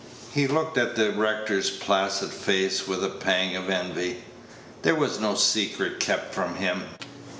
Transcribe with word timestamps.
He 0.33 0.47
looked 0.47 0.79
at 0.79 0.95
the 0.95 1.11
rector's 1.11 1.69
placid 1.69 2.31
face 2.31 2.87
with 2.87 3.03
a 3.03 3.09
pang 3.09 3.55
of 3.55 3.69
envy. 3.69 4.23
There 4.81 4.95
was 4.95 5.19
no 5.19 5.35
secret 5.35 5.99
kept 5.99 6.33
from 6.33 6.55
him. 6.55 6.85